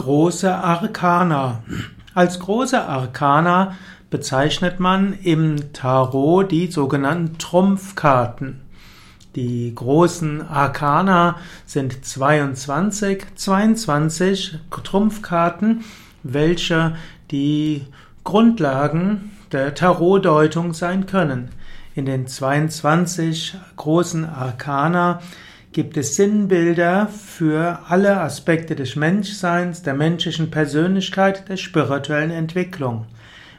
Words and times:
Große 0.00 0.54
Arkana. 0.54 1.62
Als 2.14 2.40
große 2.40 2.82
Arkana 2.82 3.76
bezeichnet 4.08 4.80
man 4.80 5.12
im 5.12 5.74
Tarot 5.74 6.50
die 6.50 6.68
sogenannten 6.68 7.36
Trumpfkarten. 7.36 8.62
Die 9.36 9.74
großen 9.74 10.48
Arkana 10.48 11.36
sind 11.66 12.02
22, 12.02 13.26
22 13.34 14.58
Trumpfkarten, 14.70 15.84
welche 16.22 16.96
die 17.30 17.84
Grundlagen 18.24 19.32
der 19.52 19.74
Tarotdeutung 19.74 20.72
sein 20.72 21.04
können. 21.04 21.50
In 21.94 22.06
den 22.06 22.26
22 22.26 23.54
großen 23.76 24.24
Arkana 24.24 25.20
gibt 25.72 25.96
es 25.96 26.16
Sinnbilder 26.16 27.06
für 27.06 27.78
alle 27.88 28.20
Aspekte 28.20 28.74
des 28.74 28.96
Menschseins, 28.96 29.82
der 29.82 29.94
menschlichen 29.94 30.50
Persönlichkeit, 30.50 31.48
der 31.48 31.56
spirituellen 31.56 32.32
Entwicklung. 32.32 33.06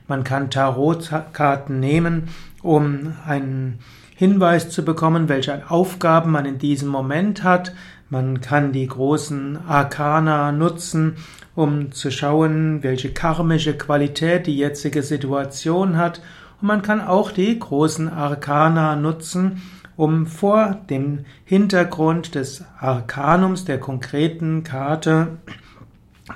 Man 0.07 0.25
kann 0.25 0.49
Tarotkarten 0.49 1.79
nehmen, 1.79 2.27
um 2.61 3.13
einen 3.25 3.79
Hinweis 4.15 4.69
zu 4.69 4.83
bekommen, 4.83 5.29
welche 5.29 5.71
Aufgaben 5.71 6.31
man 6.31 6.45
in 6.45 6.57
diesem 6.57 6.89
Moment 6.89 7.43
hat. 7.43 7.73
Man 8.09 8.41
kann 8.41 8.73
die 8.73 8.87
großen 8.87 9.59
Arkana 9.65 10.51
nutzen, 10.51 11.15
um 11.55 11.93
zu 11.93 12.11
schauen, 12.11 12.83
welche 12.83 13.13
karmische 13.13 13.77
Qualität 13.77 14.47
die 14.47 14.57
jetzige 14.57 15.01
Situation 15.01 15.95
hat. 15.95 16.21
Und 16.61 16.67
man 16.67 16.81
kann 16.81 16.99
auch 16.99 17.31
die 17.31 17.57
großen 17.57 18.09
Arkana 18.09 18.97
nutzen, 18.97 19.61
um 20.01 20.25
vor 20.25 20.79
dem 20.89 21.25
Hintergrund 21.45 22.33
des 22.33 22.65
Arkanums 22.79 23.65
der 23.65 23.79
konkreten 23.79 24.63
Karte 24.63 25.37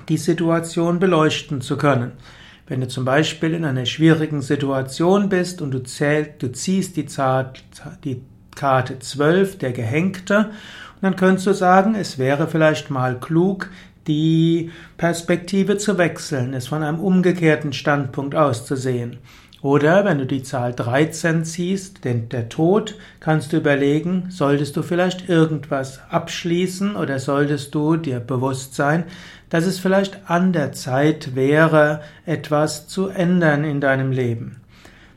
die 0.07 0.17
Situation 0.17 0.99
beleuchten 0.99 1.61
zu 1.61 1.75
können. 1.75 2.11
Wenn 2.67 2.81
du 2.81 2.87
zum 2.87 3.05
Beispiel 3.05 3.55
in 3.55 3.65
einer 3.65 3.87
schwierigen 3.87 4.43
Situation 4.43 5.29
bist 5.29 5.63
und 5.63 5.71
du, 5.71 5.81
zählst, 5.81 6.43
du 6.43 6.51
ziehst 6.51 6.95
die, 6.95 7.07
Zahl, 7.07 7.53
die 8.03 8.21
Karte 8.55 8.99
12, 8.99 9.57
der 9.57 9.71
Gehängte, 9.71 10.51
dann 11.01 11.15
könntest 11.15 11.47
du 11.47 11.53
sagen, 11.53 11.95
es 11.95 12.19
wäre 12.19 12.47
vielleicht 12.47 12.91
mal 12.91 13.19
klug, 13.19 13.71
die 14.05 14.69
Perspektive 14.97 15.79
zu 15.79 15.97
wechseln, 15.97 16.53
es 16.53 16.67
von 16.67 16.83
einem 16.83 16.99
umgekehrten 16.99 17.73
Standpunkt 17.73 18.35
aus 18.35 18.63
zu 18.67 18.75
sehen. 18.75 19.17
Oder 19.65 20.05
wenn 20.05 20.19
du 20.19 20.27
die 20.27 20.43
Zahl 20.43 20.73
13 20.73 21.43
ziehst, 21.43 22.05
denn 22.05 22.29
der 22.29 22.49
Tod, 22.49 22.99
kannst 23.19 23.51
du 23.51 23.57
überlegen, 23.57 24.27
solltest 24.29 24.77
du 24.77 24.83
vielleicht 24.83 25.27
irgendwas 25.27 26.01
abschließen 26.07 26.95
oder 26.95 27.17
solltest 27.17 27.73
du 27.73 27.95
dir 27.95 28.19
bewusst 28.19 28.75
sein, 28.75 29.05
dass 29.49 29.65
es 29.65 29.79
vielleicht 29.79 30.29
an 30.29 30.53
der 30.53 30.73
Zeit 30.73 31.33
wäre, 31.33 32.01
etwas 32.27 32.87
zu 32.87 33.07
ändern 33.07 33.63
in 33.63 33.81
deinem 33.81 34.11
Leben. 34.11 34.57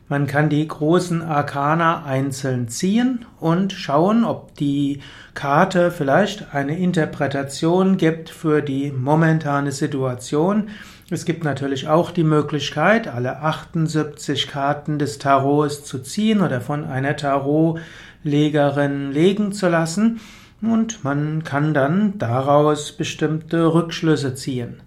Man 0.07 0.25
kann 0.25 0.49
die 0.49 0.67
großen 0.67 1.21
Arkana 1.21 2.03
einzeln 2.05 2.69
ziehen 2.69 3.27
und 3.39 3.71
schauen, 3.71 4.25
ob 4.25 4.55
die 4.55 5.01
Karte 5.35 5.91
vielleicht 5.91 6.55
eine 6.55 6.75
Interpretation 6.75 7.97
gibt 7.97 8.31
für 8.31 8.63
die 8.63 8.91
momentane 8.91 9.71
Situation 9.71 10.69
es 11.11 11.25
gibt 11.25 11.43
natürlich 11.43 11.87
auch 11.87 12.11
die 12.11 12.23
Möglichkeit, 12.23 13.07
alle 13.07 13.41
78 13.41 14.47
Karten 14.47 14.99
des 14.99 15.17
Tarots 15.17 15.83
zu 15.83 15.99
ziehen 15.99 16.41
oder 16.41 16.61
von 16.61 16.85
einer 16.85 17.15
Tarotlegerin 17.15 19.11
legen 19.11 19.51
zu 19.51 19.69
lassen 19.69 20.19
und 20.61 21.03
man 21.03 21.43
kann 21.43 21.73
dann 21.73 22.17
daraus 22.17 22.91
bestimmte 22.91 23.73
Rückschlüsse 23.73 24.35
ziehen. 24.35 24.81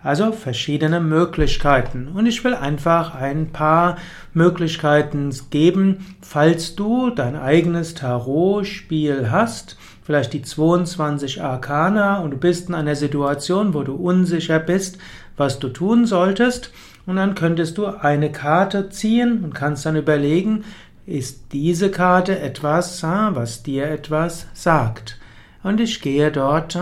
Also 0.00 0.30
verschiedene 0.30 1.00
Möglichkeiten. 1.00 2.08
Und 2.14 2.26
ich 2.26 2.44
will 2.44 2.54
einfach 2.54 3.16
ein 3.16 3.48
paar 3.48 3.96
Möglichkeiten 4.32 5.34
geben, 5.50 6.16
falls 6.20 6.76
du 6.76 7.10
dein 7.10 7.34
eigenes 7.34 7.94
Tarotspiel 7.94 9.32
hast, 9.32 9.76
vielleicht 10.04 10.32
die 10.34 10.42
22 10.42 11.42
Arkana 11.42 12.20
und 12.20 12.30
du 12.30 12.36
bist 12.36 12.68
in 12.68 12.76
einer 12.76 12.94
Situation, 12.94 13.74
wo 13.74 13.82
du 13.82 13.94
unsicher 13.94 14.60
bist, 14.60 14.98
was 15.38 15.58
du 15.58 15.68
tun 15.68 16.06
solltest. 16.06 16.70
Und 17.06 17.16
dann 17.16 17.34
könntest 17.34 17.78
du 17.78 17.86
eine 17.86 18.30
Karte 18.30 18.90
ziehen 18.90 19.42
und 19.42 19.54
kannst 19.54 19.86
dann 19.86 19.96
überlegen, 19.96 20.64
ist 21.06 21.52
diese 21.52 21.90
Karte 21.90 22.38
etwas, 22.38 23.02
was 23.02 23.62
dir 23.62 23.86
etwas 23.88 24.46
sagt. 24.52 25.18
Und 25.62 25.80
ich 25.80 26.02
gehe 26.02 26.30
dort 26.30 26.78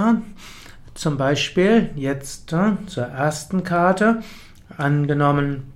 zum 0.94 1.16
Beispiel 1.16 1.90
jetzt 1.94 2.50
zur 2.50 3.04
ersten 3.04 3.62
Karte. 3.62 4.22
Angenommen, 4.76 5.72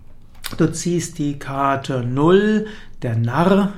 du 0.57 0.73
ziehst 0.73 1.19
die 1.19 1.39
Karte 1.39 2.03
0, 2.05 2.67
der 3.03 3.17
Narr. 3.17 3.73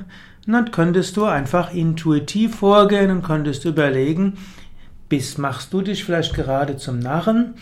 Und 0.47 0.53
dann 0.53 0.71
könntest 0.71 1.17
du 1.17 1.25
einfach 1.25 1.71
intuitiv 1.71 2.55
vorgehen 2.55 3.11
und 3.11 3.23
könntest 3.23 3.65
überlegen, 3.65 4.37
bis 5.07 5.37
machst 5.37 5.71
du 5.71 5.83
dich 5.83 6.03
vielleicht 6.03 6.33
gerade 6.33 6.77
zum 6.77 6.97
Narren 6.97 7.53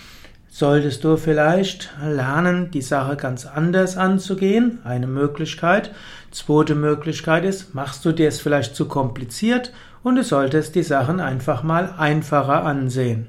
Solltest 0.53 1.06
du 1.06 1.16
vielleicht 1.16 1.91
lernen, 2.06 2.72
die 2.72 2.81
Sache 2.81 3.16
ganz 3.16 3.45
anders 3.45 3.95
anzugehen? 3.95 4.79
Eine 4.84 5.07
Möglichkeit. 5.07 5.91
Zweite 6.29 6.75
Möglichkeit 6.75 7.45
ist, 7.45 7.73
machst 7.73 8.03
du 8.03 8.12
dir 8.12 8.28
es 8.28 8.41
vielleicht 8.41 8.75
zu 8.75 8.90
kompliziert 8.90 9.72
und 10.03 10.17
du 10.17 10.25
solltest 10.25 10.75
die 10.75 10.84
Sachen 10.84 11.22
einfach 11.22 11.63
mal 11.63 11.95
einfacher 11.97 12.66
ansehen. 12.66 13.28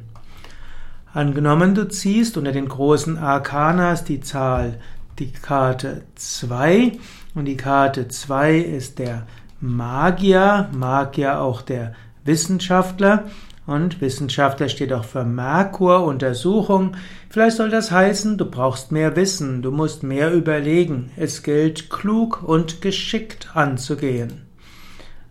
Angenommen, 1.14 1.76
du 1.76 1.88
ziehst 1.88 2.36
unter 2.36 2.50
den 2.50 2.68
großen 2.68 3.16
Arkanas 3.18 4.02
die 4.02 4.20
Zahl, 4.20 4.80
die 5.20 5.30
Karte 5.30 6.02
2 6.16 6.90
und 7.36 7.44
die 7.44 7.56
Karte 7.56 8.08
2 8.08 8.56
ist 8.58 8.98
der 8.98 9.28
Magier, 9.60 10.68
Magier 10.72 11.40
auch 11.40 11.62
der 11.62 11.94
Wissenschaftler 12.24 13.30
und 13.66 14.00
Wissenschaftler 14.00 14.68
steht 14.68 14.92
auch 14.92 15.04
für 15.04 15.24
Merkur, 15.24 16.04
Untersuchung. 16.04 16.96
Vielleicht 17.30 17.56
soll 17.56 17.70
das 17.70 17.90
heißen, 17.92 18.36
du 18.36 18.44
brauchst 18.44 18.90
mehr 18.90 19.14
Wissen, 19.14 19.62
du 19.62 19.70
musst 19.70 20.02
mehr 20.02 20.32
überlegen. 20.32 21.10
Es 21.16 21.42
gilt, 21.42 21.88
klug 21.88 22.42
und 22.42 22.80
geschickt 22.82 23.50
anzugehen. 23.54 24.42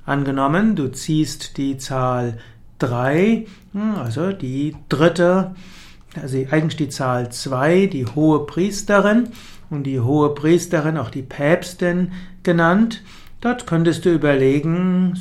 Angenommen, 0.06 0.76
du 0.76 0.88
ziehst 0.88 1.58
die 1.58 1.78
Zahl 1.78 2.38
3, 2.80 3.46
hm, 3.74 3.96
also 3.96 4.32
die 4.32 4.76
dritte, 4.90 5.54
also 6.20 6.38
eigentlich 6.50 6.78
die 6.78 6.90
Zahl 6.90 7.32
2, 7.32 7.88
die 7.88 8.06
hohe 8.06 8.46
Priesterin 8.46 9.28
und 9.70 9.84
die 9.84 10.00
hohe 10.00 10.34
Priesterin, 10.34 10.98
auch 10.98 11.10
die 11.10 11.22
Päpstin 11.22 12.14
genannt. 12.44 13.04
Dort 13.42 13.68
könntest 13.68 14.06
du 14.06 14.14
überlegen, 14.14 15.18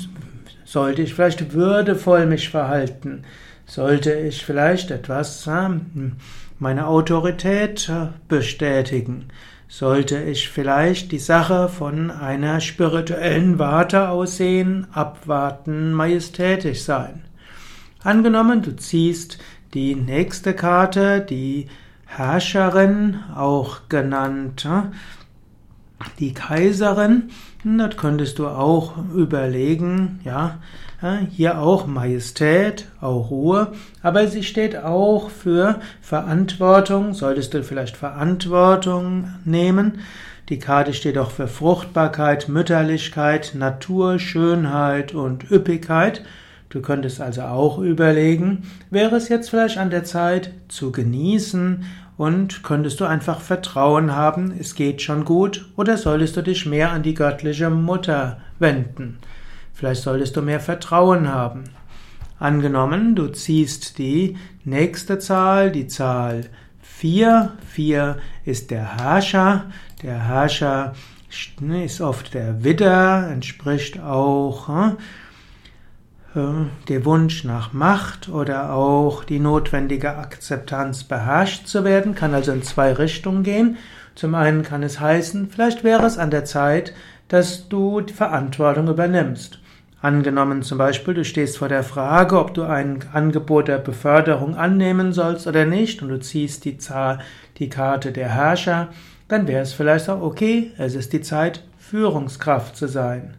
sollte 0.70 1.02
ich 1.02 1.14
vielleicht 1.14 1.52
würdevoll 1.52 2.26
mich 2.26 2.48
verhalten? 2.48 3.24
Sollte 3.66 4.12
ich 4.12 4.44
vielleicht 4.44 4.92
etwas, 4.92 5.50
meine 6.60 6.86
Autorität 6.86 7.88
äh, 7.88 8.06
bestätigen? 8.28 9.30
Sollte 9.66 10.22
ich 10.22 10.48
vielleicht 10.48 11.10
die 11.10 11.18
Sache 11.18 11.68
von 11.68 12.12
einer 12.12 12.60
spirituellen 12.60 13.58
Warte 13.58 14.10
aussehen, 14.10 14.86
abwarten, 14.92 15.92
majestätisch 15.92 16.82
sein? 16.82 17.24
Angenommen, 18.04 18.62
du 18.62 18.76
ziehst 18.76 19.38
die 19.74 19.96
nächste 19.96 20.54
Karte, 20.54 21.20
die 21.20 21.66
Herrscherin, 22.06 23.18
auch 23.34 23.88
genannt 23.88 24.68
die 26.18 26.34
Kaiserin, 26.34 27.30
dort 27.64 27.96
könntest 27.96 28.38
du 28.38 28.48
auch 28.48 28.94
überlegen, 29.14 30.20
ja, 30.24 30.58
hier 31.30 31.60
auch 31.60 31.86
Majestät, 31.86 32.86
auch 33.00 33.30
Ruhe, 33.30 33.72
aber 34.02 34.26
sie 34.28 34.42
steht 34.42 34.76
auch 34.76 35.30
für 35.30 35.80
Verantwortung, 36.02 37.14
solltest 37.14 37.54
du 37.54 37.62
vielleicht 37.62 37.96
Verantwortung 37.96 39.32
nehmen. 39.44 40.00
Die 40.50 40.58
Karte 40.58 40.92
steht 40.92 41.16
auch 41.16 41.30
für 41.30 41.48
Fruchtbarkeit, 41.48 42.48
Mütterlichkeit, 42.48 43.52
Natur, 43.54 44.18
Schönheit 44.18 45.14
und 45.14 45.50
Üppigkeit. 45.50 46.22
Du 46.70 46.82
könntest 46.82 47.20
also 47.20 47.42
auch 47.42 47.78
überlegen, 47.78 48.70
wäre 48.90 49.16
es 49.16 49.28
jetzt 49.28 49.50
vielleicht 49.50 49.78
an 49.78 49.90
der 49.90 50.04
Zeit 50.04 50.52
zu 50.68 50.92
genießen 50.92 51.84
und 52.20 52.62
könntest 52.62 53.00
du 53.00 53.06
einfach 53.06 53.40
Vertrauen 53.40 54.14
haben, 54.14 54.52
es 54.60 54.74
geht 54.74 55.00
schon 55.00 55.24
gut, 55.24 55.70
oder 55.78 55.96
solltest 55.96 56.36
du 56.36 56.42
dich 56.42 56.66
mehr 56.66 56.92
an 56.92 57.02
die 57.02 57.14
göttliche 57.14 57.70
Mutter 57.70 58.42
wenden? 58.58 59.16
Vielleicht 59.72 60.02
solltest 60.02 60.36
du 60.36 60.42
mehr 60.42 60.60
Vertrauen 60.60 61.32
haben. 61.32 61.64
Angenommen, 62.38 63.14
du 63.16 63.28
ziehst 63.28 63.96
die 63.96 64.36
nächste 64.64 65.18
Zahl, 65.18 65.72
die 65.72 65.86
Zahl 65.86 66.50
4. 66.82 67.52
4 67.66 68.18
ist 68.44 68.70
der 68.70 68.98
Herrscher. 68.98 69.70
Der 70.02 70.28
Herrscher 70.28 70.92
ist 71.82 72.02
oft 72.02 72.34
der 72.34 72.62
Widder, 72.62 73.30
entspricht 73.32 73.98
auch 73.98 74.68
hm, 74.68 74.98
der 76.34 77.04
Wunsch 77.04 77.42
nach 77.42 77.72
Macht 77.72 78.28
oder 78.28 78.72
auch 78.72 79.24
die 79.24 79.40
notwendige 79.40 80.16
Akzeptanz 80.16 81.02
beherrscht 81.02 81.66
zu 81.66 81.82
werden, 81.82 82.14
kann 82.14 82.34
also 82.34 82.52
in 82.52 82.62
zwei 82.62 82.92
Richtungen 82.92 83.42
gehen. 83.42 83.78
Zum 84.14 84.36
einen 84.36 84.62
kann 84.62 84.84
es 84.84 85.00
heißen, 85.00 85.50
vielleicht 85.50 85.82
wäre 85.82 86.06
es 86.06 86.18
an 86.18 86.30
der 86.30 86.44
Zeit, 86.44 86.94
dass 87.26 87.68
du 87.68 88.00
die 88.00 88.12
Verantwortung 88.12 88.88
übernimmst. 88.88 89.58
Angenommen 90.02 90.62
zum 90.62 90.78
Beispiel, 90.78 91.14
du 91.14 91.24
stehst 91.24 91.58
vor 91.58 91.68
der 91.68 91.82
Frage, 91.82 92.38
ob 92.38 92.54
du 92.54 92.62
ein 92.62 93.00
Angebot 93.12 93.68
der 93.68 93.78
Beförderung 93.78 94.56
annehmen 94.56 95.12
sollst 95.12 95.46
oder 95.46 95.66
nicht 95.66 96.00
und 96.00 96.08
du 96.08 96.20
ziehst 96.20 96.64
die, 96.64 96.78
Zahl, 96.78 97.18
die 97.58 97.68
Karte 97.68 98.12
der 98.12 98.28
Herrscher, 98.28 98.88
dann 99.28 99.46
wäre 99.46 99.62
es 99.62 99.72
vielleicht 99.72 100.08
auch 100.08 100.22
okay, 100.22 100.70
es 100.78 100.94
ist 100.94 101.12
die 101.12 101.20
Zeit, 101.20 101.64
Führungskraft 101.78 102.76
zu 102.76 102.86
sein. 102.86 103.34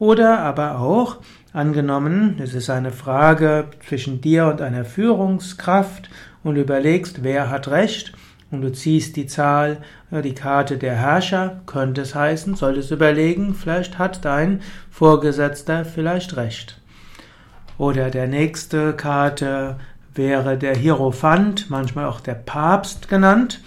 Oder 0.00 0.40
aber 0.40 0.80
auch, 0.80 1.18
angenommen, 1.52 2.40
es 2.42 2.54
ist 2.54 2.70
eine 2.70 2.90
Frage 2.90 3.66
zwischen 3.86 4.22
dir 4.22 4.46
und 4.46 4.62
einer 4.62 4.86
Führungskraft 4.86 6.08
und 6.42 6.54
du 6.54 6.62
überlegst, 6.62 7.22
wer 7.22 7.50
hat 7.50 7.68
Recht, 7.68 8.14
und 8.50 8.62
du 8.62 8.72
ziehst 8.72 9.14
die 9.14 9.26
Zahl, 9.26 9.82
äh, 10.10 10.22
die 10.22 10.34
Karte 10.34 10.78
der 10.78 10.96
Herrscher, 10.96 11.60
könnte 11.66 12.00
es 12.00 12.14
heißen, 12.14 12.56
solltest 12.56 12.90
überlegen, 12.90 13.54
vielleicht 13.54 13.98
hat 13.98 14.24
dein 14.24 14.62
Vorgesetzter 14.90 15.84
vielleicht 15.84 16.34
recht. 16.36 16.80
Oder 17.76 18.10
der 18.10 18.26
nächste 18.26 18.94
Karte 18.94 19.76
wäre 20.14 20.56
der 20.56 20.74
Hierophant, 20.74 21.68
manchmal 21.68 22.06
auch 22.06 22.20
der 22.20 22.34
Papst 22.34 23.08
genannt. 23.08 23.60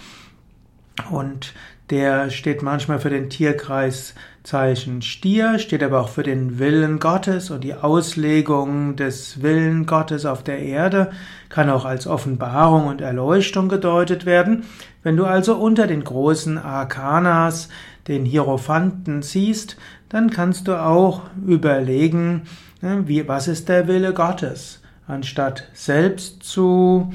Und 1.10 1.54
der 1.90 2.30
steht 2.30 2.62
manchmal 2.62 2.98
für 2.98 3.10
den 3.10 3.28
Tierkreis 3.28 4.14
Zeichen 4.42 5.00
Stier, 5.00 5.58
steht 5.58 5.82
aber 5.82 6.00
auch 6.00 6.10
für 6.10 6.22
den 6.22 6.58
Willen 6.58 6.98
Gottes 6.98 7.50
und 7.50 7.64
die 7.64 7.74
Auslegung 7.74 8.96
des 8.96 9.42
Willen 9.42 9.86
Gottes 9.86 10.26
auf 10.26 10.42
der 10.42 10.58
Erde, 10.58 11.10
kann 11.48 11.70
auch 11.70 11.84
als 11.84 12.06
Offenbarung 12.06 12.86
und 12.86 13.00
Erleuchtung 13.00 13.68
gedeutet 13.68 14.26
werden. 14.26 14.64
Wenn 15.02 15.16
du 15.16 15.24
also 15.24 15.56
unter 15.56 15.86
den 15.86 16.04
großen 16.04 16.58
Arkanas 16.58 17.68
den 18.06 18.24
Hierophanten 18.24 19.22
siehst, 19.22 19.76
dann 20.08 20.30
kannst 20.30 20.68
du 20.68 20.80
auch 20.80 21.22
überlegen, 21.46 22.42
ne, 22.82 23.04
wie, 23.06 23.26
was 23.26 23.48
ist 23.48 23.68
der 23.68 23.88
Wille 23.88 24.12
Gottes? 24.12 24.80
Anstatt 25.06 25.68
selbst 25.74 26.42
zu 26.42 27.12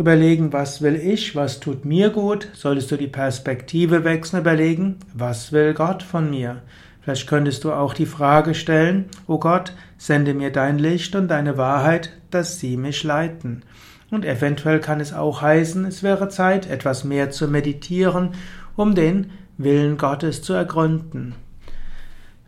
überlegen, 0.00 0.54
was 0.54 0.80
will 0.80 0.96
ich, 0.96 1.36
was 1.36 1.60
tut 1.60 1.84
mir 1.84 2.08
gut, 2.08 2.48
solltest 2.54 2.90
du 2.90 2.96
die 2.96 3.06
Perspektive 3.06 4.02
wechseln, 4.02 4.40
überlegen, 4.40 4.96
was 5.12 5.52
will 5.52 5.74
Gott 5.74 6.02
von 6.02 6.30
mir. 6.30 6.62
Vielleicht 7.02 7.28
könntest 7.28 7.64
du 7.64 7.72
auch 7.72 7.92
die 7.92 8.06
Frage 8.06 8.54
stellen, 8.54 9.10
O 9.26 9.38
Gott, 9.38 9.74
sende 9.98 10.32
mir 10.32 10.50
dein 10.50 10.78
Licht 10.78 11.14
und 11.14 11.28
deine 11.28 11.58
Wahrheit, 11.58 12.12
dass 12.30 12.58
sie 12.58 12.78
mich 12.78 13.04
leiten. 13.04 13.62
Und 14.10 14.24
eventuell 14.24 14.80
kann 14.80 15.00
es 15.00 15.12
auch 15.12 15.42
heißen, 15.42 15.84
es 15.84 16.02
wäre 16.02 16.30
Zeit, 16.30 16.68
etwas 16.68 17.04
mehr 17.04 17.30
zu 17.30 17.46
meditieren, 17.46 18.30
um 18.76 18.94
den 18.94 19.30
Willen 19.58 19.98
Gottes 19.98 20.40
zu 20.40 20.54
ergründen. 20.54 21.34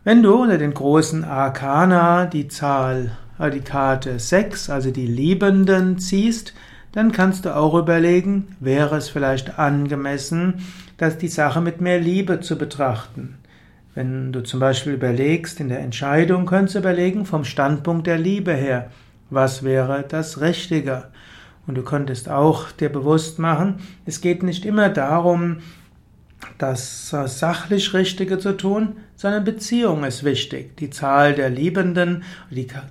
Wenn 0.03 0.23
du 0.23 0.41
unter 0.41 0.57
den 0.57 0.73
großen 0.73 1.23
Arkana 1.23 2.25
die 2.25 2.47
Zahl, 2.47 3.11
äh, 3.37 3.51
die 3.51 3.61
Karte 3.61 4.17
6, 4.17 4.71
also 4.71 4.89
die 4.89 5.07
Liebenden, 5.07 5.99
ziehst, 5.99 6.53
dann 6.93 7.11
kannst 7.11 7.45
du 7.45 7.55
auch 7.55 7.75
überlegen, 7.75 8.55
wäre 8.59 8.95
es 8.95 9.09
vielleicht 9.09 9.59
angemessen, 9.59 10.61
dass 10.97 11.17
die 11.17 11.27
Sache 11.27 11.59
mit 11.59 11.81
mehr 11.81 11.99
Liebe 11.99 12.39
zu 12.39 12.57
betrachten. 12.57 13.37
Wenn 13.95 14.31
du 14.31 14.41
zum 14.41 14.59
Beispiel 14.59 14.93
überlegst, 14.93 15.59
in 15.59 15.69
der 15.69 15.79
Entscheidung 15.79 16.45
könntest 16.45 16.75
du 16.75 16.79
überlegen, 16.79 17.25
vom 17.25 17.43
Standpunkt 17.43 18.07
der 18.07 18.17
Liebe 18.17 18.53
her, 18.53 18.89
was 19.29 19.63
wäre 19.63 20.05
das 20.07 20.39
Richtige? 20.39 21.05
Und 21.65 21.75
du 21.75 21.83
könntest 21.83 22.29
auch 22.29 22.71
dir 22.71 22.89
bewusst 22.89 23.39
machen, 23.39 23.75
es 24.05 24.21
geht 24.21 24.43
nicht 24.43 24.65
immer 24.65 24.89
darum, 24.89 25.57
das 26.57 27.09
sachlich 27.09 27.93
Richtige 27.93 28.39
zu 28.39 28.55
tun, 28.55 28.97
sondern 29.15 29.43
Beziehung 29.43 30.03
ist 30.03 30.23
wichtig. 30.23 30.77
Die 30.77 30.89
Zahl 30.89 31.33
der 31.33 31.49
Liebenden, 31.49 32.23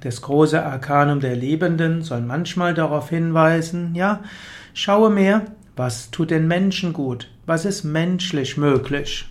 das 0.03 0.23
große 0.23 0.65
Arkanum 0.65 1.21
der 1.21 1.37
Liebenden 1.37 2.03
soll 2.03 2.21
manchmal 2.21 2.75
darauf 2.75 3.11
hinweisen, 3.11 3.95
ja, 3.95 4.21
schaue 4.75 5.11
mehr, 5.11 5.43
was 5.77 6.11
tut 6.11 6.31
den 6.31 6.49
Menschen 6.49 6.93
gut, 6.93 7.29
was 7.47 7.65
ist 7.65 7.85
menschlich 7.85 8.57
möglich. 8.57 9.27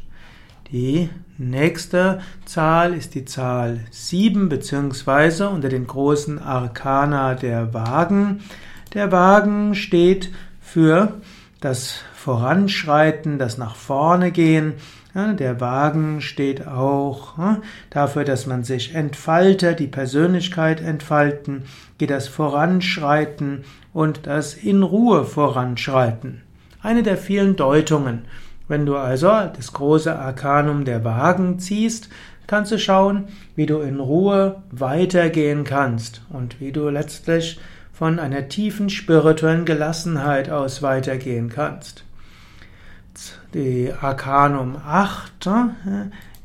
Die 0.72 1.10
nächste 1.38 2.22
Zahl 2.46 2.94
ist 2.94 3.14
die 3.16 3.26
Zahl 3.26 3.82
7, 3.90 4.48
beziehungsweise 4.48 5.50
unter 5.50 5.70
den 5.70 5.86
großen 5.86 6.40
Arkana 6.40 7.36
der 7.36 7.74
Wagen. 7.74 8.42
Der 8.94 9.12
Wagen 9.12 9.76
steht 9.76 10.32
für 10.60 11.20
das 11.62 12.02
Voranschreiten, 12.16 13.40
das 13.40 13.58
nach 13.58 13.76
vorne 13.76 14.32
gehen. 14.32 14.74
der 15.16 15.62
Wagen 15.62 16.22
steht 16.22 16.68
auch 16.68 17.34
dafür, 17.90 18.24
dass 18.26 18.48
man 18.48 18.64
sich 18.64 18.96
entfaltet, 18.96 19.80
die 19.80 19.88
Persönlichkeit 19.88 20.82
entfalten, 20.82 21.64
geht 21.98 22.10
das 22.10 22.28
Voranschreiten 22.28 23.64
und 23.94 24.28
das 24.28 24.54
in 24.56 24.84
Ruhe 24.84 25.24
voranschreiten. 25.24 26.42
Eine 26.82 27.04
der 27.04 27.18
vielen 27.18 27.56
Deutungen. 27.56 28.26
Wenn 28.68 28.86
du 28.86 28.96
also 28.96 29.28
das 29.28 29.74
große 29.74 30.18
Arkanum 30.18 30.86
der 30.86 31.04
Wagen 31.04 31.60
ziehst, 31.60 32.10
kannst 32.48 32.72
du 32.72 32.80
schauen, 32.80 33.28
wie 33.56 33.66
du 33.66 33.80
in 33.82 34.00
Ruhe 34.00 34.64
weitergehen 34.72 35.64
kannst 35.64 36.22
und 36.30 36.60
wie 36.60 36.72
du 36.72 36.90
letztlich 36.90 37.60
von 38.02 38.18
einer 38.18 38.50
tiefen 38.50 38.90
spirituellen 38.90 39.64
Gelassenheit 39.64 40.50
aus 40.50 40.82
weitergehen 40.82 41.50
kannst. 41.50 42.04
Die 43.54 43.94
Arkanum 43.94 44.76
8 44.76 45.48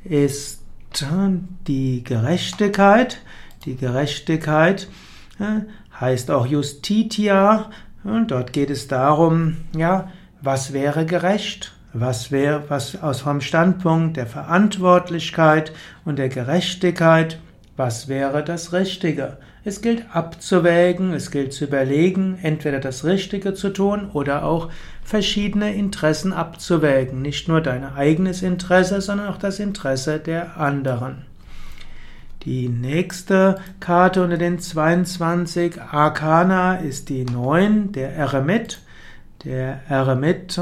äh, 0.05 0.25
ist 0.27 0.63
die 1.67 2.05
Gerechtigkeit. 2.05 3.23
Die 3.65 3.75
Gerechtigkeit 3.75 4.87
äh, 5.39 5.61
heißt 5.99 6.31
auch 6.31 6.45
Justitia. 6.45 7.71
Und 8.05 8.33
dort 8.33 8.53
geht 8.53 8.69
es 8.69 8.87
darum, 8.87 9.57
ja, 9.75 10.13
was 10.43 10.75
wäre 10.75 11.07
gerecht? 11.07 11.73
Was 11.95 12.31
wäre, 12.31 12.65
was 12.69 13.03
aus 13.03 13.23
vom 13.23 13.41
Standpunkt 13.41 14.19
der 14.19 14.27
Verantwortlichkeit 14.27 15.73
und 16.05 16.19
der 16.19 16.29
Gerechtigkeit, 16.29 17.39
was 17.79 18.09
wäre 18.09 18.45
das 18.45 18.75
Richtige? 18.75 19.39
Es 19.67 19.81
gilt 19.81 20.05
abzuwägen, 20.15 21.13
es 21.13 21.33
gilt 21.33 21.53
zu 21.53 21.65
überlegen, 21.65 22.39
entweder 22.41 22.79
das 22.79 23.05
Richtige 23.05 23.53
zu 23.53 23.71
tun 23.71 24.11
oder 24.13 24.45
auch 24.45 24.71
verschiedene 25.03 25.75
Interessen 25.75 26.33
abzuwägen. 26.33 27.21
Nicht 27.21 27.49
nur 27.49 27.61
dein 27.61 27.83
eigenes 27.83 28.43
Interesse, 28.43 29.01
sondern 29.01 29.27
auch 29.27 29.39
das 29.39 29.59
Interesse 29.59 30.21
der 30.21 30.57
anderen. 30.57 31.25
Die 32.45 32.69
nächste 32.69 33.57
Karte 33.81 34.23
unter 34.23 34.39
den 34.39 34.61
22 34.61 35.83
Arkana 35.83 36.77
ist 36.77 37.09
die 37.09 37.25
9, 37.25 37.91
der 37.91 38.15
Eremit. 38.15 38.79
Der 39.43 39.81
Eremit 39.89 40.61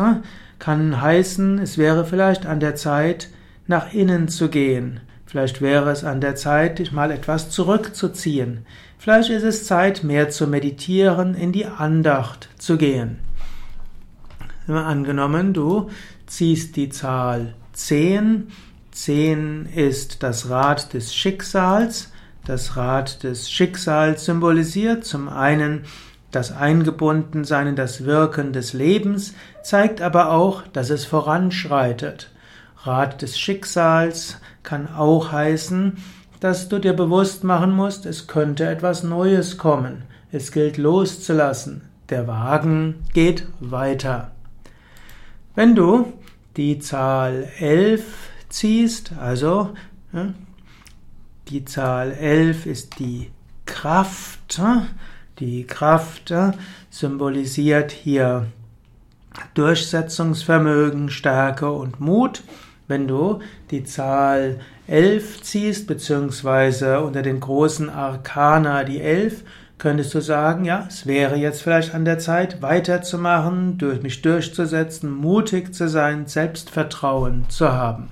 kann 0.59 1.03
heißen, 1.03 1.59
es 1.59 1.77
wäre 1.77 2.07
vielleicht 2.07 2.47
an 2.47 2.59
der 2.59 2.75
Zeit, 2.75 3.29
nach 3.67 3.93
innen 3.93 4.29
zu 4.29 4.49
gehen. 4.49 5.01
Vielleicht 5.27 5.61
wäre 5.61 5.91
es 5.91 6.05
an 6.05 6.21
der 6.21 6.37
Zeit, 6.37 6.79
dich 6.79 6.93
mal 6.93 7.11
etwas 7.11 7.51
zurückzuziehen. 7.51 8.65
Vielleicht 9.05 9.29
ist 9.29 9.43
es 9.43 9.67
Zeit, 9.67 10.03
mehr 10.03 10.31
zu 10.31 10.47
meditieren, 10.47 11.35
in 11.35 11.53
die 11.53 11.67
Andacht 11.67 12.49
zu 12.57 12.79
gehen. 12.79 13.19
Angenommen, 14.67 15.53
du 15.53 15.91
ziehst 16.25 16.75
die 16.77 16.89
Zahl 16.89 17.55
10. 17.75 18.49
10 18.93 19.67
ist 19.67 20.23
das 20.23 20.49
Rad 20.49 20.95
des 20.95 21.15
Schicksals. 21.15 22.13
Das 22.47 22.79
Rad 22.79 23.25
des 23.25 23.51
Schicksals 23.51 24.25
symbolisiert 24.25 25.05
zum 25.05 25.29
einen 25.29 25.85
das 26.31 26.51
Eingebundensein 26.51 27.67
in 27.67 27.77
das 27.77 28.07
Wirken 28.07 28.55
des 28.55 28.73
Lebens, 28.73 29.35
zeigt 29.63 30.01
aber 30.01 30.31
auch, 30.31 30.63
dass 30.69 30.89
es 30.89 31.05
voranschreitet. 31.05 32.31
Rad 32.85 33.21
des 33.21 33.39
Schicksals 33.39 34.39
kann 34.63 34.89
auch 34.89 35.31
heißen, 35.31 35.99
dass 36.45 36.69
du 36.69 36.79
dir 36.79 36.93
bewusst 36.93 37.43
machen 37.43 37.71
musst, 37.71 38.05
es 38.05 38.27
könnte 38.27 38.69
etwas 38.69 39.03
Neues 39.03 39.57
kommen. 39.57 40.03
Es 40.31 40.53
gilt 40.53 40.77
loszulassen. 40.77 41.89
Der 42.11 42.29
Wagen 42.29 42.97
geht 43.15 43.47
weiter. 43.61 44.31
Wenn 45.55 45.75
du 45.75 46.13
die 46.59 46.81
Zahl 46.81 47.49
11 47.59 48.05
ziehst, 48.51 49.13
also 49.19 49.71
die 51.49 51.65
Zahl 51.65 52.13
11 52.13 52.67
ist 52.67 52.99
die 52.99 53.31
Kraft. 53.65 54.61
Die 55.39 55.65
Kraft 55.65 56.31
symbolisiert 56.91 57.91
hier 57.91 58.49
Durchsetzungsvermögen, 59.55 61.09
Stärke 61.09 61.73
und 61.73 62.01
Mut. 62.01 62.43
Wenn 62.87 63.09
du 63.09 63.41
die 63.71 63.85
Zahl 63.85 64.61
11 64.87 65.43
ziehst, 65.43 65.87
beziehungsweise 65.87 67.01
unter 67.01 67.23
den 67.23 67.41
großen 67.41 67.89
Arkana 67.89 68.85
die 68.85 69.01
11, 69.01 69.43
könntest 69.79 70.15
du 70.15 70.21
sagen, 70.21 70.65
ja, 70.65 70.87
es 70.89 71.07
wäre 71.07 71.37
jetzt 71.37 71.63
vielleicht 71.63 71.95
an 71.95 72.05
der 72.05 72.19
Zeit, 72.19 72.63
weiterzumachen, 72.63 73.79
durch 73.79 74.03
mich 74.03 74.23
durchzusetzen, 74.23 75.11
mutig 75.11 75.75
zu 75.75 75.89
sein, 75.89 76.27
Selbstvertrauen 76.27 77.47
zu 77.49 77.73
haben. 77.73 78.11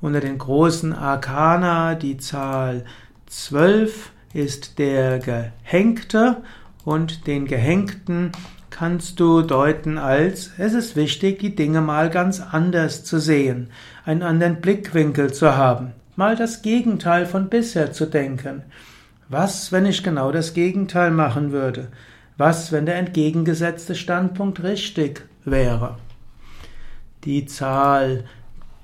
Unter 0.00 0.20
den 0.20 0.38
großen 0.38 0.92
Arkana 0.92 1.94
die 1.94 2.16
Zahl 2.16 2.84
12 3.26 4.10
ist 4.34 4.78
der 4.78 5.20
Gehängte 5.20 6.42
und 6.84 7.26
den 7.26 7.46
Gehängten 7.46 8.32
kannst 8.72 9.20
du 9.20 9.42
deuten 9.42 9.98
als, 9.98 10.50
es 10.58 10.72
ist 10.72 10.96
wichtig, 10.96 11.38
die 11.38 11.54
Dinge 11.54 11.80
mal 11.80 12.10
ganz 12.10 12.40
anders 12.40 13.04
zu 13.04 13.20
sehen, 13.20 13.68
einen 14.04 14.22
anderen 14.22 14.60
Blickwinkel 14.60 15.32
zu 15.32 15.56
haben, 15.56 15.92
mal 16.16 16.34
das 16.34 16.62
Gegenteil 16.62 17.26
von 17.26 17.48
bisher 17.48 17.92
zu 17.92 18.06
denken. 18.06 18.62
Was, 19.28 19.70
wenn 19.70 19.86
ich 19.86 20.02
genau 20.02 20.32
das 20.32 20.54
Gegenteil 20.54 21.10
machen 21.10 21.52
würde? 21.52 21.88
Was, 22.36 22.72
wenn 22.72 22.86
der 22.86 22.96
entgegengesetzte 22.96 23.94
Standpunkt 23.94 24.62
richtig 24.62 25.26
wäre? 25.44 25.96
Die 27.24 27.46
Zahl 27.46 28.24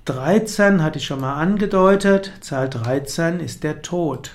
13 0.04 0.83
hatte 0.83 0.99
ich 0.99 1.07
schon 1.07 1.21
mal 1.21 1.35
angedeutet. 1.35 2.33
Zahl 2.40 2.68
13 2.68 3.40
ist 3.40 3.64
der 3.64 3.83
Tod. 3.83 4.30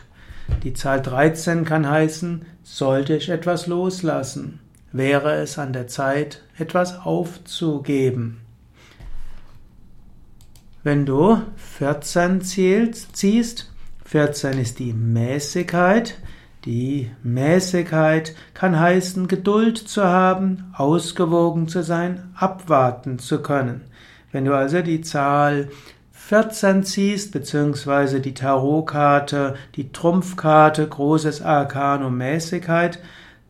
Die 0.63 0.74
Zahl 0.74 1.01
13 1.01 1.63
kann 1.63 1.89
heißen, 1.89 2.45
sollte 2.63 3.15
ich 3.15 3.29
etwas 3.29 3.67
loslassen? 3.67 4.60
Wäre 4.93 5.33
es 5.41 5.57
an 5.57 5.73
der 5.73 5.88
Zeit, 5.88 6.43
etwas 6.55 7.00
aufzugeben? 7.00 8.41
Wenn 10.83 11.07
du 11.07 11.41
14 11.77 12.41
ziehst, 12.41 13.71
14 14.05 14.59
ist 14.59 14.77
die 14.77 14.93
Mäßigkeit, 14.93 16.19
die 16.65 17.09
Mäßigkeit 17.23 18.35
kann 18.53 18.79
heißen, 18.79 19.27
Geduld 19.27 19.79
zu 19.79 20.03
haben, 20.03 20.71
ausgewogen 20.77 21.67
zu 21.67 21.81
sein, 21.81 22.31
abwarten 22.35 23.17
zu 23.17 23.41
können. 23.41 23.81
Wenn 24.31 24.45
du 24.45 24.55
also 24.55 24.83
die 24.83 25.01
Zahl 25.01 25.69
14 26.12 26.83
ziehst, 26.83 27.31
beziehungsweise 27.31 28.21
die 28.21 28.35
Tarotkarte, 28.35 29.55
die 29.75 29.91
Trumpfkarte, 29.91 30.88
großes 30.88 31.41
Arkanum 31.41 32.15
Mäßigkeit, 32.15 33.00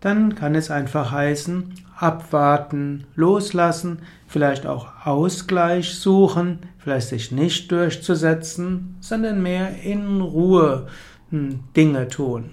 dann 0.04 0.36
kann 0.36 0.54
es 0.54 0.70
einfach 0.70 1.12
heißen, 1.12 1.76
abwarten, 1.96 3.06
loslassen, 3.16 4.00
vielleicht 4.28 4.66
auch 4.66 5.06
Ausgleich 5.06 5.96
suchen, 5.96 6.60
vielleicht 6.78 7.08
sich 7.08 7.32
nicht 7.32 7.72
durchzusetzen, 7.72 8.98
sondern 9.00 9.42
mehr 9.42 9.82
in 9.82 10.20
Ruhe 10.20 10.88
hm, 11.30 11.62
Dinge 11.78 12.10
tun. 12.10 12.52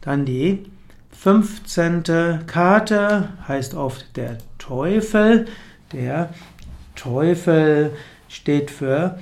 Dann 0.00 0.24
die 0.24 0.64
15. 1.12 2.46
Karte 2.48 3.28
heißt 3.46 3.74
oft 3.74 4.16
der 4.16 4.38
Teufel, 4.58 5.46
der 5.92 6.30
Teufel 6.96 7.92
steht 8.28 8.72
für 8.72 9.20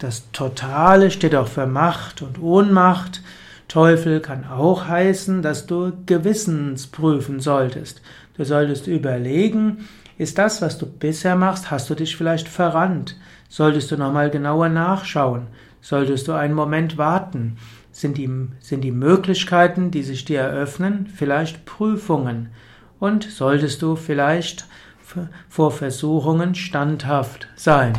das 0.00 0.30
Totale, 0.32 1.10
steht 1.10 1.34
auch 1.34 1.48
für 1.48 1.66
Macht 1.66 2.20
und 2.20 2.38
Ohnmacht. 2.42 3.22
Teufel 3.74 4.20
kann 4.20 4.44
auch 4.44 4.86
heißen, 4.86 5.42
dass 5.42 5.66
du 5.66 5.92
gewissensprüfen 6.06 7.40
solltest. 7.40 8.02
Du 8.36 8.44
solltest 8.44 8.86
überlegen, 8.86 9.88
ist 10.16 10.38
das, 10.38 10.62
was 10.62 10.78
du 10.78 10.86
bisher 10.86 11.34
machst, 11.34 11.72
hast 11.72 11.90
du 11.90 11.96
dich 11.96 12.16
vielleicht 12.16 12.46
verrannt? 12.46 13.18
Solltest 13.48 13.90
du 13.90 13.96
nochmal 13.96 14.30
genauer 14.30 14.68
nachschauen? 14.68 15.48
Solltest 15.80 16.28
du 16.28 16.34
einen 16.34 16.54
Moment 16.54 16.98
warten? 16.98 17.56
Sind 17.90 18.16
die, 18.16 18.30
sind 18.60 18.82
die 18.82 18.92
Möglichkeiten, 18.92 19.90
die 19.90 20.04
sich 20.04 20.24
dir 20.24 20.38
eröffnen, 20.38 21.08
vielleicht 21.12 21.64
Prüfungen? 21.64 22.50
Und 23.00 23.24
solltest 23.24 23.82
du 23.82 23.96
vielleicht 23.96 24.66
vor 25.48 25.72
Versuchungen 25.72 26.54
standhaft 26.54 27.48
sein. 27.56 27.94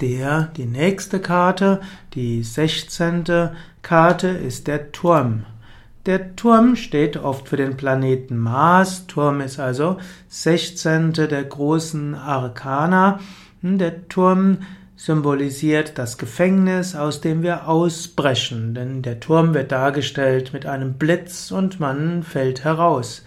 Der, 0.00 0.52
die 0.56 0.66
nächste 0.66 1.18
Karte, 1.18 1.80
die 2.14 2.44
16. 2.44 3.50
Karte, 3.82 4.28
ist 4.28 4.68
der 4.68 4.92
Turm. 4.92 5.44
Der 6.06 6.34
Turm 6.36 6.76
steht 6.76 7.16
oft 7.16 7.48
für 7.48 7.56
den 7.56 7.76
Planeten 7.76 8.38
Mars. 8.38 9.06
Turm 9.06 9.40
ist 9.40 9.60
also 9.60 9.98
16. 10.28 11.12
der 11.12 11.44
großen 11.44 12.14
Arkana. 12.14 13.20
Der 13.60 14.08
Turm 14.08 14.58
symbolisiert 14.96 15.98
das 15.98 16.18
Gefängnis, 16.18 16.94
aus 16.94 17.20
dem 17.20 17.42
wir 17.42 17.68
ausbrechen, 17.68 18.74
denn 18.74 19.02
der 19.02 19.20
Turm 19.20 19.52
wird 19.52 19.72
dargestellt 19.72 20.52
mit 20.52 20.64
einem 20.64 20.94
Blitz 20.94 21.50
und 21.50 21.80
man 21.80 22.22
fällt 22.22 22.64
heraus. 22.64 23.24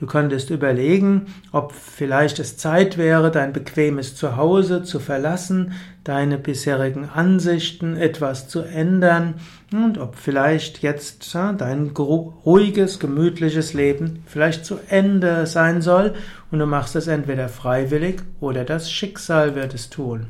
Du 0.00 0.06
könntest 0.06 0.50
überlegen, 0.50 1.26
ob 1.50 1.72
vielleicht 1.72 2.38
es 2.38 2.56
Zeit 2.56 2.98
wäre, 2.98 3.32
dein 3.32 3.52
bequemes 3.52 4.14
Zuhause 4.14 4.84
zu 4.84 5.00
verlassen, 5.00 5.72
deine 6.04 6.38
bisherigen 6.38 7.08
Ansichten 7.08 7.96
etwas 7.96 8.48
zu 8.48 8.62
ändern 8.62 9.34
und 9.72 9.98
ob 9.98 10.14
vielleicht 10.14 10.82
jetzt 10.82 11.34
dein 11.34 11.88
ruhiges, 11.88 13.00
gemütliches 13.00 13.74
Leben 13.74 14.22
vielleicht 14.26 14.64
zu 14.64 14.78
Ende 14.88 15.46
sein 15.46 15.82
soll 15.82 16.14
und 16.52 16.60
du 16.60 16.66
machst 16.66 16.94
es 16.94 17.08
entweder 17.08 17.48
freiwillig 17.48 18.22
oder 18.40 18.64
das 18.64 18.92
Schicksal 18.92 19.56
wird 19.56 19.74
es 19.74 19.90
tun. 19.90 20.28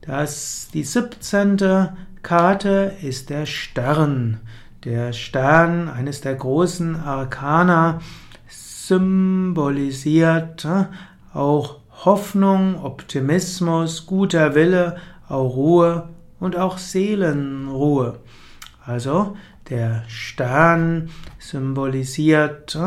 Das, 0.00 0.68
die 0.72 0.84
17. 0.84 1.58
Karte 2.22 2.92
ist 3.02 3.28
der 3.28 3.44
Stern. 3.44 4.40
Der 4.84 5.12
Stern, 5.12 5.88
eines 5.88 6.20
der 6.20 6.36
großen 6.36 6.96
Arkana, 6.96 8.00
symbolisiert 8.86 10.66
auch 11.32 11.80
Hoffnung, 12.04 12.82
Optimismus, 12.82 14.06
guter 14.06 14.54
Wille, 14.54 14.96
auch 15.28 15.56
Ruhe 15.56 16.08
und 16.38 16.56
auch 16.56 16.78
Seelenruhe. 16.78 18.20
Also 18.84 19.36
der 19.70 20.04
Stern 20.06 21.10
symbolisiert 21.38 22.78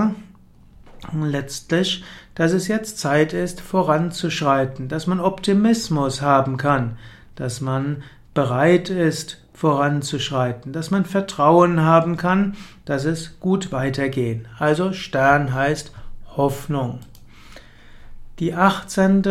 letztlich, 1.21 2.03
dass 2.35 2.53
es 2.53 2.69
jetzt 2.69 2.99
Zeit 2.99 3.33
ist, 3.33 3.59
voranzuschreiten, 3.59 4.87
dass 4.87 5.07
man 5.07 5.19
Optimismus 5.19 6.21
haben 6.21 6.55
kann, 6.55 6.97
dass 7.35 7.59
man 7.59 8.03
bereit 8.33 8.89
ist, 8.89 9.38
voranzuschreiten, 9.59 10.71
dass 10.71 10.89
man 10.89 11.03
Vertrauen 11.03 11.81
haben 11.81 12.15
kann, 12.15 12.55
dass 12.85 13.03
es 13.03 13.41
gut 13.41 13.73
weitergehen. 13.73 14.47
Also 14.57 14.93
Stern 14.93 15.53
heißt 15.53 15.91
Hoffnung. 16.37 16.99
Die 18.39 18.53
18. 18.53 19.21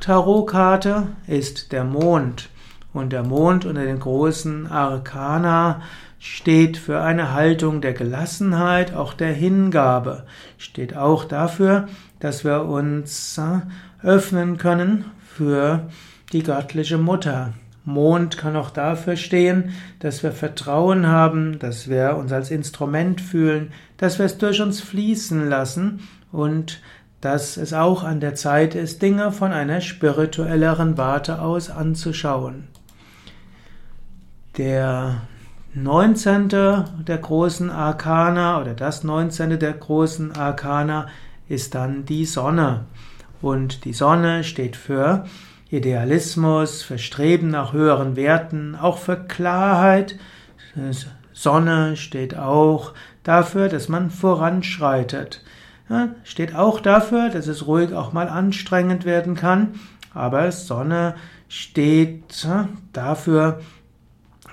Tarotkarte 0.00 1.06
ist 1.28 1.70
der 1.70 1.84
Mond 1.84 2.48
und 2.92 3.12
der 3.12 3.22
Mond 3.22 3.66
unter 3.66 3.84
den 3.84 4.00
großen 4.00 4.66
Arkana 4.66 5.80
steht 6.18 6.76
für 6.76 7.00
eine 7.00 7.32
Haltung 7.32 7.80
der 7.80 7.92
Gelassenheit, 7.92 8.92
auch 8.96 9.14
der 9.14 9.32
Hingabe, 9.32 10.26
steht 10.56 10.96
auch 10.96 11.24
dafür, 11.24 11.86
dass 12.18 12.42
wir 12.44 12.64
uns 12.64 13.38
äh, 13.38 13.60
öffnen 14.04 14.58
können 14.58 15.04
für 15.24 15.88
die 16.32 16.42
göttliche 16.42 16.98
Mutter, 16.98 17.52
Mond 17.88 18.38
kann 18.38 18.54
auch 18.54 18.70
dafür 18.70 19.16
stehen, 19.16 19.70
dass 19.98 20.22
wir 20.22 20.32
Vertrauen 20.32 21.06
haben, 21.06 21.58
dass 21.58 21.88
wir 21.88 22.16
uns 22.16 22.32
als 22.32 22.50
Instrument 22.50 23.20
fühlen, 23.20 23.72
dass 23.96 24.18
wir 24.18 24.26
es 24.26 24.38
durch 24.38 24.60
uns 24.60 24.80
fließen 24.80 25.48
lassen 25.48 26.00
und 26.30 26.80
dass 27.20 27.56
es 27.56 27.72
auch 27.72 28.04
an 28.04 28.20
der 28.20 28.34
Zeit 28.34 28.74
ist, 28.74 29.02
Dinge 29.02 29.32
von 29.32 29.52
einer 29.52 29.80
spirituelleren 29.80 30.96
Warte 30.96 31.40
aus 31.40 31.68
anzuschauen. 31.70 32.68
Der 34.56 35.22
19. 35.74 36.48
der 36.48 37.18
großen 37.18 37.70
Arkana 37.70 38.60
oder 38.60 38.74
das 38.74 39.02
19. 39.02 39.58
der 39.58 39.72
großen 39.72 40.32
Arkana 40.32 41.08
ist 41.48 41.74
dann 41.74 42.04
die 42.04 42.24
Sonne. 42.24 42.86
Und 43.40 43.84
die 43.84 43.92
Sonne 43.92 44.44
steht 44.44 44.76
für 44.76 45.26
Idealismus, 45.70 46.82
für 46.82 46.98
Streben 46.98 47.48
nach 47.50 47.72
höheren 47.72 48.16
Werten, 48.16 48.74
auch 48.74 48.98
für 48.98 49.16
Klarheit. 49.16 50.18
Sonne 51.32 51.96
steht 51.96 52.36
auch 52.38 52.94
dafür, 53.22 53.68
dass 53.68 53.88
man 53.88 54.10
voranschreitet. 54.10 55.42
Ja, 55.90 56.08
steht 56.24 56.54
auch 56.54 56.80
dafür, 56.80 57.30
dass 57.30 57.46
es 57.46 57.66
ruhig 57.66 57.92
auch 57.92 58.12
mal 58.12 58.28
anstrengend 58.28 59.04
werden 59.04 59.34
kann. 59.34 59.74
Aber 60.14 60.50
Sonne 60.52 61.14
steht 61.48 62.46
dafür, 62.92 63.60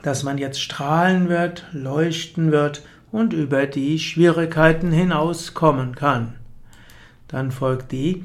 dass 0.03 0.23
man 0.23 0.37
jetzt 0.37 0.61
strahlen 0.61 1.29
wird, 1.29 1.65
leuchten 1.71 2.51
wird 2.51 2.83
und 3.11 3.33
über 3.33 3.65
die 3.65 3.99
Schwierigkeiten 3.99 4.91
hinauskommen 4.91 5.95
kann. 5.95 6.35
Dann 7.27 7.51
folgt 7.51 7.91
die 7.91 8.23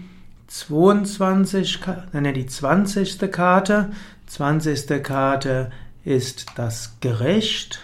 22, 0.51 1.79
nein, 2.13 2.35
die 2.35 2.47
20. 2.47 3.31
Karte. 3.31 3.91
20. 4.27 5.01
Karte 5.01 5.71
ist 6.05 6.47
das 6.57 6.97
Gericht 7.01 7.79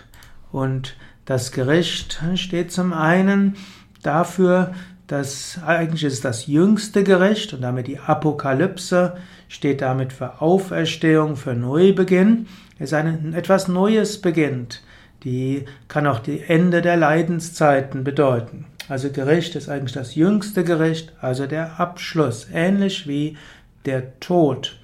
und 0.51 0.97
das 1.27 1.53
Gericht 1.53 2.21
steht 2.35 2.73
zum 2.73 2.93
einen 2.93 3.55
dafür, 4.03 4.75
dass 5.07 5.61
eigentlich 5.65 6.03
ist 6.03 6.25
das 6.25 6.49
jüngste 6.49 7.05
Gericht 7.05 7.55
und 7.55 7.61
damit 7.61 7.87
die 7.87 8.01
Apokalypse 8.01 9.17
steht 9.49 9.81
damit 9.81 10.13
für 10.13 10.41
Auferstehung, 10.41 11.37
für 11.37 11.55
Neubeginn. 11.55 12.49
Es 12.81 12.87
ist 12.87 12.95
ein 12.95 13.33
etwas 13.35 13.69
Neues 13.69 14.21
beginnt. 14.21 14.83
Die 15.23 15.67
kann 15.87 16.09
auch 16.09 16.19
die 16.19 16.41
Ende 16.41 16.83
der 16.83 16.97
Leidenszeiten 16.97 18.03
bedeuten. 18.03 18.67
Also 18.89 19.11
Gericht 19.11 19.57
ist 19.57 19.69
eigentlich 19.69 19.93
das 19.93 20.15
jüngste 20.15 20.63
Gericht, 20.63 21.13
also 21.21 21.47
der 21.47 21.81
Abschluss, 21.81 22.47
ähnlich 22.53 23.09
wie 23.09 23.37
der 23.85 24.19
Tod. 24.21 24.79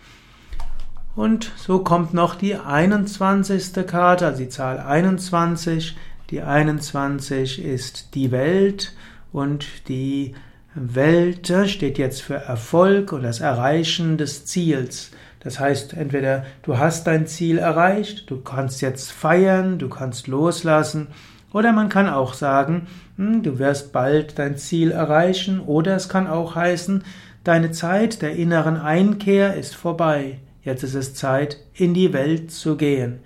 Und 1.14 1.52
so 1.56 1.80
kommt 1.80 2.14
noch 2.14 2.34
die 2.34 2.56
21. 2.56 3.86
Karte, 3.86 4.26
also 4.26 4.38
die 4.38 4.48
Zahl 4.48 4.80
21. 4.80 5.96
Die 6.30 6.40
21 6.40 7.62
ist 7.62 8.14
die 8.14 8.30
Welt 8.30 8.94
und 9.32 9.66
die 9.88 10.34
Welt 10.74 11.52
steht 11.66 11.98
jetzt 11.98 12.22
für 12.22 12.36
Erfolg 12.36 13.12
und 13.12 13.22
das 13.22 13.40
Erreichen 13.40 14.16
des 14.16 14.46
Ziels. 14.46 15.10
Das 15.40 15.60
heißt, 15.60 15.92
entweder 15.94 16.46
du 16.62 16.78
hast 16.78 17.06
dein 17.06 17.26
Ziel 17.26 17.58
erreicht, 17.58 18.30
du 18.30 18.40
kannst 18.40 18.80
jetzt 18.80 19.12
feiern, 19.12 19.78
du 19.78 19.88
kannst 19.88 20.28
loslassen, 20.28 21.08
oder 21.52 21.72
man 21.72 21.88
kann 21.88 22.08
auch 22.08 22.34
sagen, 22.34 22.86
hm, 23.16 23.42
du 23.42 23.58
wirst 23.58 23.92
bald 23.92 24.38
dein 24.38 24.56
Ziel 24.56 24.90
erreichen, 24.90 25.60
oder 25.60 25.96
es 25.96 26.08
kann 26.08 26.26
auch 26.26 26.54
heißen, 26.54 27.04
deine 27.44 27.70
Zeit 27.70 28.22
der 28.22 28.36
inneren 28.36 28.76
Einkehr 28.76 29.54
ist 29.54 29.74
vorbei. 29.74 30.38
Jetzt 30.62 30.84
ist 30.84 30.94
es 30.94 31.14
Zeit, 31.14 31.58
in 31.74 31.92
die 31.92 32.12
Welt 32.12 32.50
zu 32.50 32.76
gehen. 32.76 33.20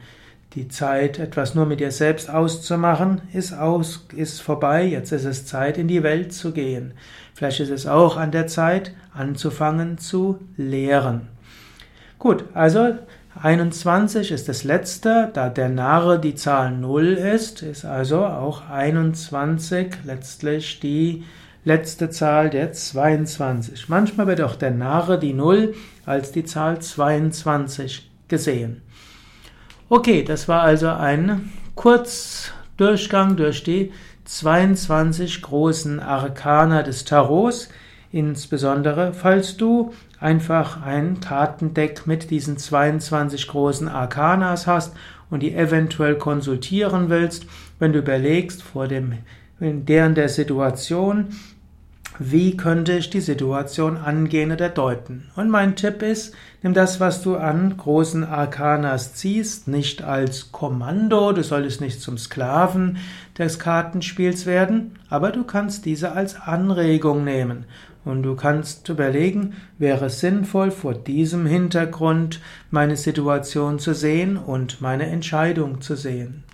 Die 0.54 0.68
Zeit, 0.68 1.18
etwas 1.18 1.54
nur 1.54 1.66
mit 1.66 1.80
dir 1.80 1.90
selbst 1.90 2.30
auszumachen, 2.30 3.20
ist 3.34 3.52
aus, 3.52 4.06
ist 4.16 4.40
vorbei. 4.40 4.86
Jetzt 4.86 5.12
ist 5.12 5.26
es 5.26 5.44
Zeit, 5.44 5.76
in 5.76 5.86
die 5.86 6.02
Welt 6.02 6.32
zu 6.32 6.52
gehen. 6.52 6.94
Vielleicht 7.34 7.60
ist 7.60 7.68
es 7.68 7.86
auch 7.86 8.16
an 8.16 8.30
der 8.30 8.46
Zeit, 8.46 8.94
anzufangen 9.12 9.98
zu 9.98 10.38
lehren. 10.56 11.28
Gut, 12.18 12.44
also 12.54 12.94
21 13.42 14.30
ist 14.32 14.48
das 14.48 14.64
letzte, 14.64 15.30
da 15.32 15.50
der 15.50 15.68
Narre 15.68 16.18
die 16.18 16.34
Zahl 16.34 16.72
0 16.72 17.14
ist, 17.14 17.62
ist 17.62 17.84
also 17.84 18.24
auch 18.24 18.68
21 18.70 19.94
letztlich 20.04 20.80
die 20.80 21.24
letzte 21.64 22.08
Zahl 22.08 22.48
der 22.48 22.72
22. 22.72 23.88
Manchmal 23.88 24.26
wird 24.26 24.40
auch 24.40 24.56
der 24.56 24.70
Narre 24.70 25.18
die 25.18 25.34
0 25.34 25.74
als 26.06 26.32
die 26.32 26.44
Zahl 26.44 26.80
22 26.80 28.10
gesehen. 28.28 28.82
Okay, 29.88 30.22
das 30.22 30.48
war 30.48 30.62
also 30.62 30.88
ein 30.88 31.52
Kurzdurchgang 31.74 33.36
durch 33.36 33.62
die 33.62 33.92
22 34.24 35.42
großen 35.42 36.00
Arkana 36.00 36.82
des 36.82 37.04
Tarots. 37.04 37.68
Insbesondere, 38.12 39.12
falls 39.12 39.56
du 39.56 39.92
einfach 40.20 40.82
ein 40.82 41.20
Kartendeck 41.20 42.06
mit 42.06 42.30
diesen 42.30 42.58
22 42.58 43.48
großen 43.48 43.88
Arkanas 43.88 44.66
hast 44.66 44.94
und 45.30 45.40
die 45.40 45.54
eventuell 45.54 46.16
konsultieren 46.16 47.08
willst, 47.10 47.46
wenn 47.78 47.92
du 47.92 47.98
überlegst 47.98 48.62
vor 48.62 48.88
dem 48.88 49.14
in 49.58 49.86
deren 49.86 50.14
der 50.14 50.28
Situation, 50.28 51.28
wie 52.18 52.56
könnte 52.56 52.96
ich 52.96 53.10
die 53.10 53.20
Situation 53.20 53.98
angehen 53.98 54.52
oder 54.52 54.70
deuten? 54.70 55.30
Und 55.36 55.50
mein 55.50 55.76
Tipp 55.76 56.02
ist, 56.02 56.34
nimm 56.62 56.72
das, 56.72 56.98
was 56.98 57.22
du 57.22 57.36
an 57.36 57.76
großen 57.76 58.24
Arkanas 58.24 59.14
ziehst, 59.14 59.68
nicht 59.68 60.02
als 60.02 60.50
Kommando, 60.50 61.32
du 61.32 61.42
solltest 61.42 61.80
nicht 61.80 62.00
zum 62.00 62.16
Sklaven 62.16 62.98
des 63.36 63.58
Kartenspiels 63.58 64.46
werden, 64.46 64.98
aber 65.10 65.30
du 65.30 65.44
kannst 65.44 65.84
diese 65.84 66.12
als 66.12 66.40
Anregung 66.40 67.24
nehmen. 67.24 67.64
Und 68.06 68.22
du 68.22 68.36
kannst 68.36 68.88
überlegen, 68.88 69.54
wäre 69.78 70.06
es 70.06 70.20
sinnvoll, 70.20 70.70
vor 70.70 70.94
diesem 70.94 71.44
Hintergrund 71.44 72.40
meine 72.70 72.96
Situation 72.96 73.80
zu 73.80 73.94
sehen 73.94 74.36
und 74.36 74.80
meine 74.80 75.06
Entscheidung 75.06 75.80
zu 75.80 75.96
sehen. 75.96 76.45